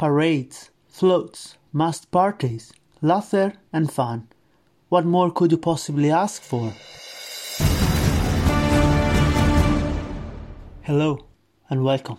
parades, 0.00 0.70
floats, 0.88 1.58
masked 1.74 2.10
parties, 2.10 2.72
laughter, 3.02 3.52
and 3.70 3.92
fun. 3.92 4.26
What 4.88 5.04
more 5.04 5.30
could 5.30 5.52
you 5.52 5.58
possibly 5.58 6.10
ask 6.10 6.40
for? 6.40 6.72
Hello 10.80 11.26
and 11.68 11.84
welcome. 11.84 12.16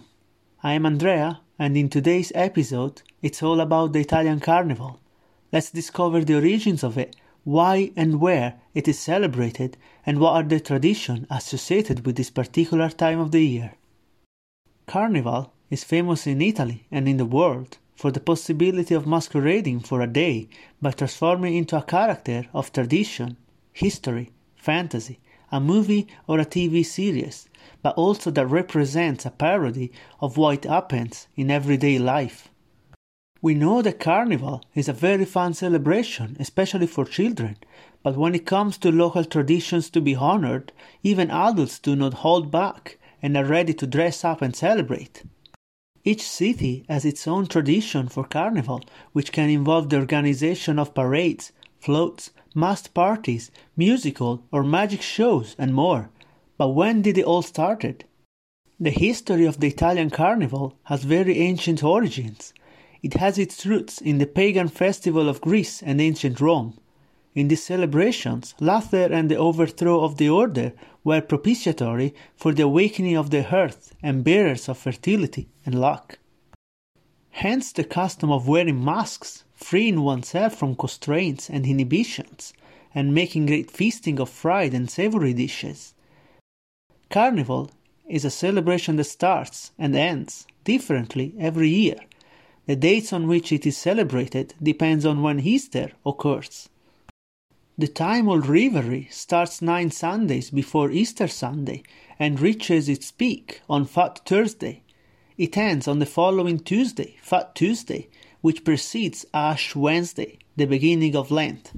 I 0.61 0.73
am 0.73 0.85
Andrea, 0.85 1.39
and 1.57 1.75
in 1.75 1.89
today's 1.89 2.31
episode, 2.35 3.01
it's 3.23 3.41
all 3.41 3.59
about 3.59 3.93
the 3.93 4.01
Italian 4.01 4.41
Carnival. 4.41 4.99
Let's 5.51 5.71
discover 5.71 6.23
the 6.23 6.35
origins 6.35 6.83
of 6.83 6.99
it, 6.99 7.15
why 7.45 7.93
and 7.95 8.21
where 8.21 8.61
it 8.75 8.87
is 8.87 8.99
celebrated, 8.99 9.75
and 10.05 10.19
what 10.19 10.33
are 10.33 10.43
the 10.43 10.59
traditions 10.59 11.25
associated 11.31 12.05
with 12.05 12.15
this 12.15 12.29
particular 12.29 12.89
time 12.89 13.19
of 13.19 13.31
the 13.31 13.43
year. 13.43 13.73
Carnival 14.85 15.51
is 15.71 15.83
famous 15.83 16.27
in 16.27 16.41
Italy 16.41 16.85
and 16.91 17.07
in 17.07 17.17
the 17.17 17.25
world 17.25 17.79
for 17.95 18.11
the 18.11 18.19
possibility 18.19 18.93
of 18.93 19.07
masquerading 19.07 19.79
for 19.79 20.01
a 20.01 20.07
day 20.07 20.49
by 20.81 20.91
transforming 20.91 21.55
into 21.55 21.77
a 21.77 21.81
character 21.81 22.45
of 22.53 22.73
tradition, 22.73 23.37
history, 23.71 24.31
fantasy, 24.55 25.19
a 25.51 25.59
movie 25.59 26.07
or 26.27 26.39
a 26.39 26.45
TV 26.45 26.85
series, 26.85 27.47
but 27.81 27.95
also 27.95 28.29
that 28.31 28.47
represents 28.47 29.25
a 29.25 29.31
parody 29.31 29.91
of 30.19 30.37
what 30.37 30.65
happens 30.65 31.27
in 31.35 31.49
everyday 31.49 31.97
life. 31.97 32.49
We 33.41 33.55
know 33.55 33.81
that 33.81 33.99
Carnival 33.99 34.63
is 34.75 34.87
a 34.87 34.93
very 34.93 35.25
fun 35.25 35.53
celebration, 35.53 36.37
especially 36.39 36.87
for 36.87 37.05
children, 37.05 37.57
but 38.03 38.17
when 38.17 38.35
it 38.35 38.45
comes 38.45 38.77
to 38.79 38.91
local 38.91 39.25
traditions 39.25 39.89
to 39.91 40.01
be 40.01 40.15
honored, 40.15 40.71
even 41.01 41.31
adults 41.31 41.79
do 41.79 41.95
not 41.95 42.15
hold 42.15 42.51
back 42.51 42.97
and 43.21 43.35
are 43.37 43.45
ready 43.45 43.73
to 43.75 43.87
dress 43.87 44.23
up 44.23 44.41
and 44.41 44.55
celebrate. 44.55 45.23
Each 46.03 46.23
city 46.23 46.83
has 46.89 47.05
its 47.05 47.27
own 47.27 47.45
tradition 47.45 48.07
for 48.07 48.23
carnival, 48.23 48.81
which 49.13 49.31
can 49.31 49.49
involve 49.49 49.89
the 49.89 49.99
organization 49.99 50.79
of 50.79 50.95
parades, 50.95 51.51
floats, 51.79 52.31
masked 52.55 52.93
parties, 52.93 53.51
musical 53.77 54.43
or 54.51 54.63
magic 54.63 55.01
shows, 55.01 55.55
and 55.59 55.73
more. 55.73 56.09
But 56.57 56.69
when 56.69 57.01
did 57.01 57.17
it 57.17 57.25
all 57.25 57.43
started? 57.43 58.05
The 58.79 58.89
history 58.89 59.45
of 59.45 59.59
the 59.59 59.67
Italian 59.67 60.09
carnival 60.09 60.75
has 60.85 61.03
very 61.03 61.37
ancient 61.37 61.83
origins. 61.83 62.51
It 63.03 63.13
has 63.15 63.37
its 63.37 63.65
roots 63.65 64.01
in 64.01 64.17
the 64.17 64.25
pagan 64.25 64.69
festival 64.69 65.29
of 65.29 65.41
Greece 65.41 65.83
and 65.83 66.01
ancient 66.01 66.41
Rome. 66.41 66.79
In 67.33 67.47
these 67.47 67.63
celebrations, 67.63 68.55
laughter 68.59 69.07
and 69.11 69.31
the 69.31 69.37
overthrow 69.37 70.03
of 70.03 70.17
the 70.17 70.27
order 70.27 70.73
were 71.03 71.21
propitiatory 71.21 72.13
for 72.35 72.53
the 72.53 72.63
awakening 72.63 73.15
of 73.15 73.29
the 73.29 73.53
earth 73.55 73.95
and 74.03 74.23
bearers 74.23 74.67
of 74.67 74.77
fertility 74.77 75.47
and 75.65 75.79
luck. 75.79 76.19
Hence 77.29 77.71
the 77.71 77.85
custom 77.85 78.31
of 78.31 78.49
wearing 78.49 78.83
masks, 78.83 79.45
freeing 79.53 80.01
oneself 80.01 80.55
from 80.55 80.75
constraints 80.75 81.49
and 81.49 81.65
inhibitions, 81.65 82.53
and 82.93 83.15
making 83.15 83.45
great 83.45 83.71
feasting 83.71 84.19
of 84.19 84.29
fried 84.29 84.73
and 84.73 84.91
savory 84.91 85.33
dishes. 85.33 85.93
Carnival 87.09 87.71
is 88.09 88.25
a 88.25 88.29
celebration 88.29 88.97
that 88.97 89.05
starts 89.05 89.71
and 89.79 89.95
ends 89.95 90.45
differently 90.65 91.33
every 91.39 91.69
year. 91.69 91.95
The 92.65 92.75
dates 92.75 93.13
on 93.13 93.27
which 93.27 93.53
it 93.53 93.65
is 93.65 93.77
celebrated 93.77 94.53
depends 94.61 95.05
on 95.05 95.21
when 95.21 95.39
Easter 95.39 95.91
occurs. 96.05 96.67
The 97.77 97.87
time 97.87 98.27
old 98.27 98.47
revelry 98.47 99.07
starts 99.11 99.61
nine 99.61 99.91
Sundays 99.91 100.49
before 100.49 100.91
Easter 100.91 101.27
Sunday 101.27 101.83
and 102.19 102.39
reaches 102.39 102.89
its 102.89 103.11
peak 103.11 103.61
on 103.69 103.85
Fat 103.85 104.19
Thursday. 104.25 104.83
It 105.37 105.57
ends 105.57 105.87
on 105.87 105.99
the 105.99 106.05
following 106.05 106.59
Tuesday, 106.59 107.15
Fat 107.21 107.55
Tuesday, 107.55 108.09
which 108.41 108.65
precedes 108.65 109.25
Ash 109.33 109.73
Wednesday, 109.73 110.39
the 110.57 110.65
beginning 110.65 111.15
of 111.15 111.31
Lent. 111.31 111.71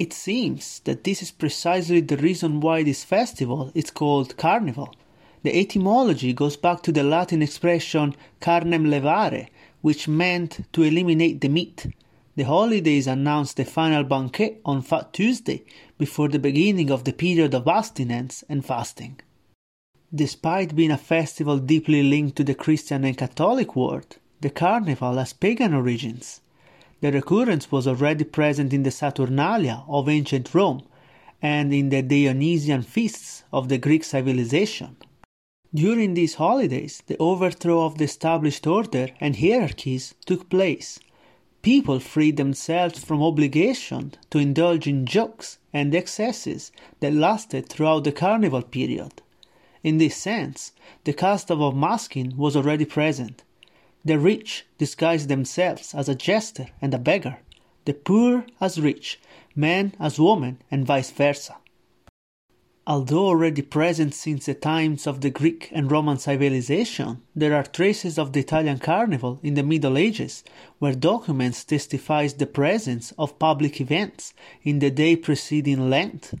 It 0.00 0.12
seems 0.12 0.80
that 0.80 1.04
this 1.04 1.22
is 1.22 1.30
precisely 1.30 2.00
the 2.00 2.16
reason 2.16 2.60
why 2.60 2.82
this 2.82 3.04
festival 3.04 3.70
is 3.76 3.92
called 3.92 4.36
Carnival. 4.36 4.92
The 5.44 5.56
etymology 5.56 6.32
goes 6.32 6.56
back 6.56 6.82
to 6.82 6.92
the 6.92 7.04
Latin 7.04 7.42
expression 7.42 8.16
carnem 8.40 8.88
levare, 8.88 9.50
which 9.82 10.08
meant 10.08 10.66
to 10.72 10.82
eliminate 10.82 11.40
the 11.40 11.48
meat 11.48 11.86
the 12.36 12.44
holidays 12.44 13.06
announced 13.06 13.56
the 13.56 13.64
final 13.64 14.04
banquet 14.04 14.60
on 14.64 14.82
Fat 14.82 15.12
Tuesday 15.12 15.64
before 15.98 16.28
the 16.28 16.38
beginning 16.38 16.90
of 16.90 17.04
the 17.04 17.12
period 17.12 17.54
of 17.54 17.66
abstinence 17.66 18.44
and 18.48 18.64
fasting. 18.64 19.20
Despite 20.14 20.74
being 20.74 20.90
a 20.90 20.98
festival 20.98 21.58
deeply 21.58 22.02
linked 22.02 22.36
to 22.36 22.44
the 22.44 22.54
Christian 22.54 23.04
and 23.04 23.16
Catholic 23.16 23.76
world, 23.76 24.16
the 24.40 24.50
carnival 24.50 25.16
has 25.16 25.32
pagan 25.32 25.74
origins. 25.74 26.40
The 27.00 27.12
recurrence 27.12 27.70
was 27.70 27.86
already 27.86 28.24
present 28.24 28.72
in 28.72 28.82
the 28.82 28.90
Saturnalia 28.90 29.84
of 29.88 30.08
ancient 30.08 30.54
Rome 30.54 30.82
and 31.42 31.72
in 31.72 31.88
the 31.88 32.02
Dionysian 32.02 32.82
feasts 32.82 33.44
of 33.52 33.68
the 33.68 33.78
Greek 33.78 34.04
civilization. 34.04 34.96
During 35.72 36.14
these 36.14 36.34
holidays, 36.34 37.02
the 37.06 37.16
overthrow 37.18 37.84
of 37.84 37.98
the 37.98 38.04
established 38.04 38.66
order 38.66 39.08
and 39.20 39.36
hierarchies 39.36 40.14
took 40.26 40.50
place, 40.50 40.98
People 41.62 42.00
freed 42.00 42.38
themselves 42.38 43.04
from 43.04 43.22
obligation 43.22 44.14
to 44.30 44.38
indulge 44.38 44.86
in 44.86 45.04
jokes 45.04 45.58
and 45.74 45.94
excesses 45.94 46.72
that 47.00 47.12
lasted 47.12 47.68
throughout 47.68 48.04
the 48.04 48.12
carnival 48.12 48.62
period. 48.62 49.20
In 49.82 49.98
this 49.98 50.16
sense, 50.16 50.72
the 51.04 51.12
custom 51.12 51.60
of 51.60 51.76
masking 51.76 52.36
was 52.36 52.56
already 52.56 52.86
present. 52.86 53.42
The 54.04 54.18
rich 54.18 54.64
disguised 54.78 55.28
themselves 55.28 55.94
as 55.94 56.08
a 56.08 56.14
jester 56.14 56.68
and 56.80 56.94
a 56.94 56.98
beggar, 56.98 57.38
the 57.84 57.92
poor 57.92 58.46
as 58.60 58.80
rich, 58.80 59.20
men 59.54 59.94
as 60.00 60.18
women, 60.18 60.62
and 60.70 60.86
vice 60.86 61.10
versa. 61.10 61.56
Although 62.86 63.26
already 63.26 63.62
present 63.62 64.14
since 64.14 64.46
the 64.46 64.54
times 64.54 65.06
of 65.06 65.20
the 65.20 65.30
Greek 65.30 65.68
and 65.70 65.90
Roman 65.90 66.16
civilization, 66.16 67.20
there 67.36 67.54
are 67.54 67.62
traces 67.62 68.18
of 68.18 68.32
the 68.32 68.40
Italian 68.40 68.78
carnival 68.78 69.38
in 69.42 69.54
the 69.54 69.62
Middle 69.62 69.98
Ages, 69.98 70.42
where 70.78 70.94
documents 70.94 71.62
testify 71.62 72.26
the 72.26 72.46
presence 72.46 73.12
of 73.18 73.38
public 73.38 73.80
events 73.80 74.32
in 74.62 74.78
the 74.78 74.90
day 74.90 75.14
preceding 75.14 75.90
Lent. 75.90 76.32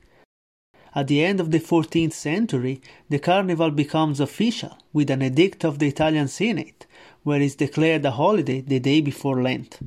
At 0.94 1.08
the 1.08 1.22
end 1.22 1.40
of 1.40 1.50
the 1.50 1.60
14th 1.60 2.14
century, 2.14 2.80
the 3.08 3.18
carnival 3.18 3.70
becomes 3.70 4.18
official 4.18 4.76
with 4.92 5.10
an 5.10 5.22
edict 5.22 5.64
of 5.64 5.78
the 5.78 5.88
Italian 5.88 6.26
Senate, 6.26 6.86
where 7.22 7.40
it 7.40 7.44
is 7.44 7.54
declared 7.54 8.04
a 8.04 8.12
holiday 8.12 8.60
the 8.62 8.80
day 8.80 9.00
before 9.02 9.40
Lent. 9.42 9.78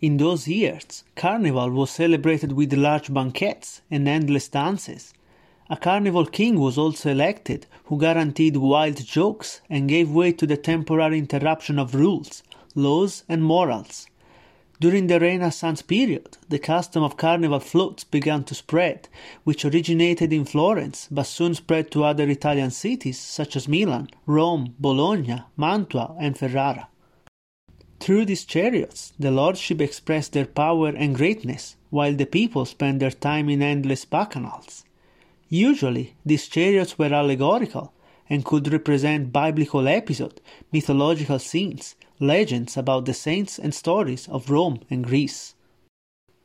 In 0.00 0.16
those 0.16 0.48
years, 0.48 1.04
carnival 1.14 1.70
was 1.70 1.90
celebrated 1.90 2.52
with 2.52 2.72
large 2.72 3.12
banquets 3.12 3.82
and 3.90 4.08
endless 4.08 4.48
dances. 4.48 5.12
A 5.70 5.78
carnival 5.78 6.26
king 6.26 6.60
was 6.60 6.76
also 6.76 7.10
elected, 7.10 7.66
who 7.84 7.98
guaranteed 7.98 8.58
wild 8.58 9.02
jokes 9.02 9.62
and 9.70 9.88
gave 9.88 10.10
way 10.10 10.30
to 10.32 10.46
the 10.46 10.58
temporary 10.58 11.18
interruption 11.18 11.78
of 11.78 11.94
rules, 11.94 12.42
laws, 12.74 13.24
and 13.30 13.42
morals. 13.42 14.06
During 14.78 15.06
the 15.06 15.18
Renaissance 15.18 15.80
period, 15.80 16.36
the 16.50 16.58
custom 16.58 17.02
of 17.02 17.16
carnival 17.16 17.60
floats 17.60 18.04
began 18.04 18.44
to 18.44 18.54
spread, 18.54 19.08
which 19.44 19.64
originated 19.64 20.34
in 20.34 20.44
Florence 20.44 21.08
but 21.10 21.22
soon 21.22 21.54
spread 21.54 21.90
to 21.92 22.04
other 22.04 22.28
Italian 22.28 22.70
cities 22.70 23.18
such 23.18 23.56
as 23.56 23.66
Milan, 23.66 24.10
Rome, 24.26 24.74
Bologna, 24.78 25.44
Mantua, 25.56 26.14
and 26.20 26.36
Ferrara. 26.36 26.88
Through 28.00 28.26
these 28.26 28.44
chariots, 28.44 29.14
the 29.18 29.30
lordship 29.30 29.80
expressed 29.80 30.34
their 30.34 30.44
power 30.44 30.88
and 30.88 31.14
greatness, 31.14 31.76
while 31.88 32.14
the 32.14 32.26
people 32.26 32.66
spent 32.66 32.98
their 32.98 33.10
time 33.10 33.48
in 33.48 33.62
endless 33.62 34.04
bacchanals. 34.04 34.84
Usually, 35.48 36.14
these 36.24 36.48
chariots 36.48 36.98
were 36.98 37.12
allegorical 37.12 37.92
and 38.28 38.44
could 38.44 38.72
represent 38.72 39.32
biblical 39.32 39.86
episodes, 39.86 40.40
mythological 40.72 41.38
scenes, 41.38 41.94
legends 42.18 42.76
about 42.76 43.04
the 43.04 43.14
saints 43.14 43.58
and 43.58 43.74
stories 43.74 44.28
of 44.28 44.50
Rome 44.50 44.80
and 44.90 45.04
Greece. 45.04 45.54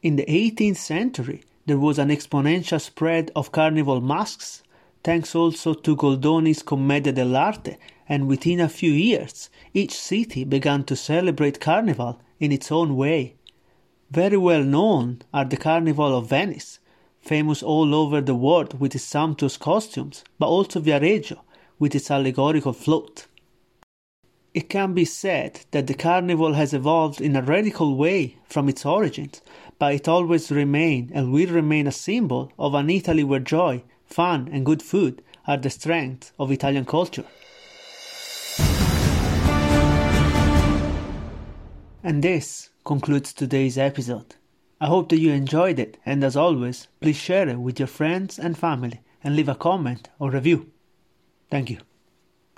In 0.01 0.16
the 0.16 0.25
18th 0.25 0.78
century, 0.78 1.44
there 1.66 1.78
was 1.78 2.00
an 2.00 2.10
exponential 2.10 2.81
spread 2.81 3.31
of 3.36 3.51
carnival 3.51 4.01
masks, 4.01 4.63
thanks 5.04 5.36
also 5.36 5.74
to 5.74 5.95
Goldoni's 5.95 6.63
Commedia 6.63 7.13
dell'arte, 7.13 7.78
and 8.07 8.28
within 8.28 8.60
a 8.60 8.68
few 8.68 8.92
years, 8.92 9.50
each 9.74 9.94
city 9.94 10.44
began 10.44 10.84
to 10.86 10.95
celebrate 10.95 11.60
carnival 11.60 12.19
in 12.40 12.52
its 12.52 12.72
own 12.72 12.95
way. 12.95 13.36
Very 14.10 14.38
well 14.38 14.63
known 14.63 15.22
are 15.31 15.45
the 15.45 15.57
Carnival 15.57 16.18
of 16.18 16.28
Venice, 16.28 16.79
famous 17.21 17.62
all 17.62 17.94
over 17.94 18.21
the 18.21 18.36
world 18.36 18.80
with 18.80 18.95
its 18.95 19.04
sumptuous 19.04 19.57
costumes, 19.57 20.24
but 20.38 20.48
also 20.48 20.80
Viareggio 20.80 21.39
with 21.77 21.95
its 21.95 22.12
allegorical 22.12 22.74
float. 22.74 23.27
It 24.54 24.68
can 24.68 24.94
be 24.94 25.06
said 25.06 25.62
that 25.71 25.88
the 25.88 25.94
carnival 25.94 26.54
has 26.54 26.74
evolved 26.74 27.21
in 27.21 27.36
a 27.36 27.42
radical 27.42 27.95
way 27.95 28.38
from 28.45 28.68
its 28.68 28.86
origins, 28.86 29.42
but 29.77 29.94
it 29.94 30.07
always 30.07 30.51
remained 30.51 31.12
and 31.13 31.31
will 31.31 31.50
remain 31.50 31.86
a 31.88 31.92
symbol 31.92 32.51
of 32.57 32.74
an 32.74 32.89
Italy 32.89 33.24
where 33.24 33.39
joy, 33.39 33.83
fun, 34.06 34.50
and 34.51 34.66
good 34.66 34.81
food 34.81 35.21
are 35.45 35.57
the 35.57 35.69
strength 35.69 36.31
of 36.39 36.51
Italian 36.51 36.86
culture. 36.86 37.25
And 42.01 42.24
this 42.24 42.69
concludes 42.83 43.33
today's 43.33 43.77
episode. 43.77 44.36
I 44.81 44.88
hope 44.88 45.10
that 45.10 45.20
you 45.20 45.31
enjoyed 45.31 45.78
it, 45.78 45.98
and 46.06 46.24
as 46.24 46.38
always, 46.38 46.88
please 47.02 47.18
share 47.18 47.50
it 47.50 47.60
with 47.60 47.80
your 47.80 47.88
friends 47.88 48.40
and 48.40 48.58
family 48.58 49.02
and 49.24 49.36
leave 49.36 49.50
a 49.50 49.56
comment 49.56 50.10
or 50.20 50.31
review. 50.31 50.72
Thank 51.52 51.70
you. 51.70 51.80